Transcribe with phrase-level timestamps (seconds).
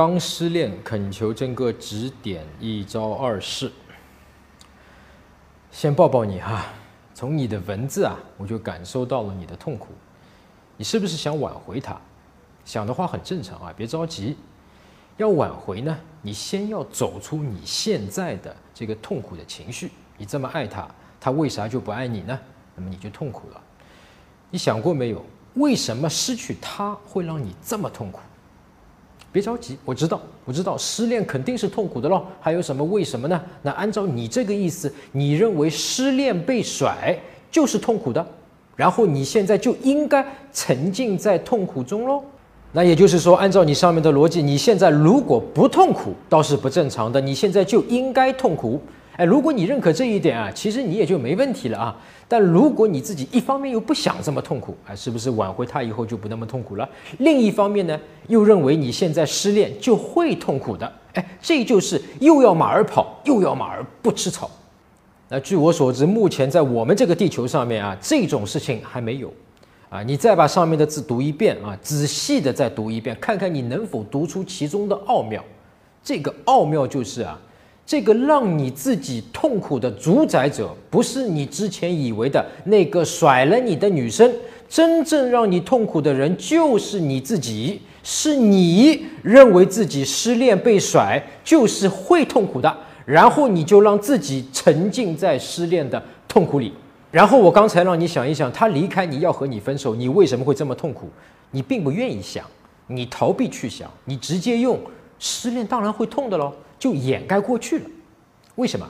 [0.00, 3.70] 刚失恋，恳求真哥指点一招二式。
[5.70, 6.64] 先抱抱你哈，
[7.12, 9.88] 从你的文字啊，我就感受到了你的痛苦。
[10.78, 12.00] 你是不是想挽回他？
[12.64, 14.38] 想的话很正常啊，别着急。
[15.18, 19.92] 要挽回呢，你先要走出你现在的这个痛苦的情绪。
[20.16, 20.88] 你这么爱他，
[21.20, 22.40] 他为啥就不爱你呢？
[22.74, 23.60] 那么你就痛苦了。
[24.48, 25.22] 你想过没有？
[25.56, 28.20] 为什么失去他会让你这么痛苦？
[29.32, 32.24] 别着急，我知道，我知道，失恋肯定是痛苦的喽。
[32.40, 33.40] 还有什么为什么呢？
[33.62, 37.18] 那按照你这个意思，你认为失恋被甩
[37.50, 38.26] 就是痛苦的，
[38.76, 42.22] 然后你现在就应该沉浸在痛苦中喽？
[42.72, 48.80] 那也就是说，按照你上面的逻辑，你现在如果不痛苦，倒是不正常的，你现在就应该痛苦。
[49.20, 51.94] 哎，如果你认可这一点啊，其实你也就没问题了啊。
[52.26, 56.88] 但如果你自己一方面又不想这么痛苦，哎，是不是挽回他以后就不那么痛苦了？
[57.18, 64.50] 另一方面呢，又认为你现在失恋就会痛苦的，哎，这就是又要马儿跑，又要马儿不吃草。
[65.28, 69.30] 那据我所知，目前在我们这个地球上面啊，这种事情还没有。
[69.90, 75.44] 啊，你再把上面的字读一遍啊，仔细的再读一遍，看看你能否读出其中的奥妙。
[76.02, 77.38] 这个奥妙就是啊。
[77.90, 84.32] 这个让你自己痛苦的主宰者，不是你之前以为的那个甩了你的女生，
[84.68, 92.72] 真正让你痛苦的人就是你自己，是你认为自己失恋被甩就是会痛苦的，
[93.04, 96.72] 然后你就让自己沉浸在失恋的痛苦里。
[97.10, 101.08] 然后我刚才让你想一想，他离开你要和你分手，你为什么会这么痛苦？
[101.50, 102.44] 你并不愿意想，
[102.86, 104.78] 你逃避去想，你直接用
[105.20, 106.52] 失恋当然会痛的喽。
[106.80, 107.84] 就掩盖过去了，
[108.54, 108.88] 为什么？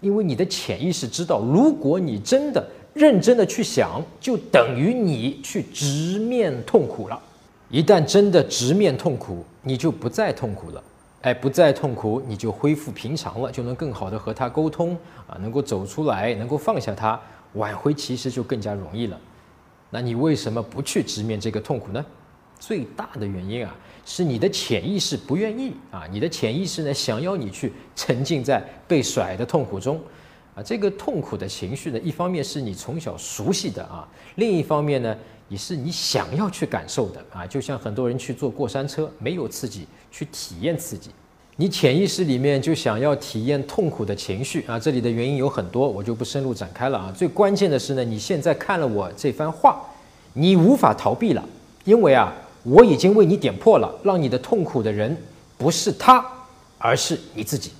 [0.00, 7.18] 因为你的潜意识知道，如果你真的认真的去想，就等于你去直面痛苦了。
[7.70, 10.82] 一旦真的直面痛苦，你就不再痛苦了。
[11.22, 17.20] 哎，不再痛苦，你就恢复平常了，就能更好的和他沟通啊，能够走出来，能够放下他，
[17.54, 19.18] 挽回其实就更加容易了。
[19.90, 22.04] 那你为什么不去直面这个痛苦呢？
[22.58, 23.74] 最大的原因啊。
[24.08, 30.00] 是你的潜意识不愿意啊，你的潜意识呢想要你去沉浸在被甩的痛苦中，
[30.54, 34.06] 啊，这个痛苦的情绪呢，一方面是你从小熟悉的啊，
[34.36, 35.16] 另一方面呢
[35.48, 41.10] 也是你想要去感受的啊，就像很多人去坐过山车，没有刺激去体验刺激，
[41.56, 49.84] 你潜意识里面就想要体验痛苦的情绪啊，这里的原因有很多，我就不深入展开了啊，最关键的是呢，你现在看了我这番话，
[50.34, 51.44] 你无法逃避了，
[51.84, 52.32] 因为啊。
[52.68, 55.16] 我已经为你点破了，让你的痛苦的人
[55.56, 56.24] 不是他，
[56.78, 57.70] 而是你自己。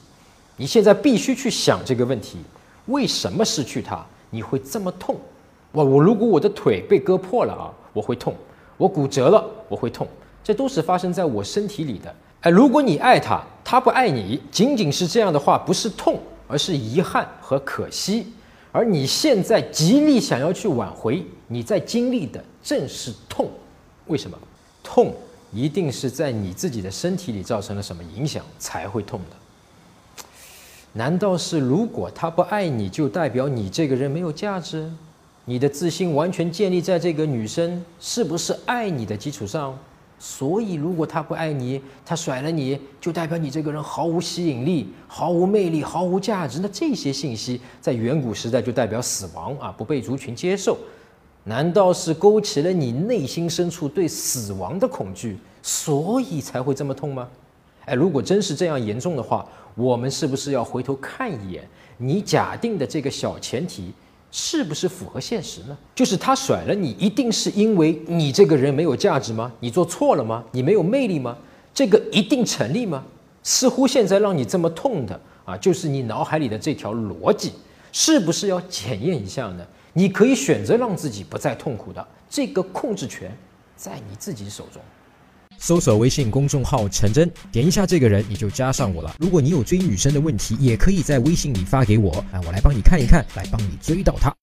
[0.57, 2.39] 你现在必须去想这个问题：
[2.87, 5.17] 为什么失去他你会这么痛？
[5.73, 8.33] 我我如果我的腿被割破了啊，我会痛；
[8.77, 10.07] 我骨折了，我会痛。
[10.45, 12.15] 这都是发生在我身体里的。
[12.43, 18.33] 哎，如果你爱他，他不爱你，仅仅是这样的话，不是痛，而是遗憾和可惜。
[18.71, 23.51] 而你现在极力想要去挽回，你在经历的正是痛。
[24.07, 24.39] 为什么？
[24.87, 25.13] 痛
[25.53, 29.37] 一定是在你自己的身体里造成了什么影响才会痛的？
[30.93, 34.89] 难道是如果他不爱你就代表你这个人没有价值？
[35.45, 39.77] 你的自信完全建立在这个女生是不是爱你的基础上？
[40.19, 46.61] 所以如果他不爱你，他甩了你就代表你这个人毫无吸引力、毫无魅力、毫无价值？
[46.61, 50.79] 那这些信息在远古时代就代表死亡啊，不被族群接受。
[51.49, 57.29] 难道是勾起了你内心深处对死亡的恐惧，所以才会这么痛吗？
[57.85, 59.47] 哎，如果真是这样严重的话，
[59.77, 61.63] 我们是不是要回头看一眼
[61.99, 63.93] 你假定的这个小前提，
[64.33, 65.79] 是不是符合现实呢？
[65.95, 69.53] 就是他甩了你，一定是因为你这个人没有价值吗？
[69.61, 70.43] 你做错了吗？
[70.51, 71.39] 你没有魅力吗？
[71.73, 73.05] 这个一定成立吗？
[73.45, 77.53] 似乎现在让你这么痛的啊，就是你脑海里的这条逻辑，
[77.93, 79.65] 是不是要检验一下呢？
[79.99, 83.35] 你可以选择让自己不再痛苦的，这个控制权
[83.77, 84.83] 在你自己手中。
[85.57, 89.17] 搜索微信公众号“陈真”，点一下这个人，你就加上我了。
[89.19, 94.37] 如果你有追女生的问题，也可以在微信里发给我，啊，我来帮你看一看，来帮你追到她。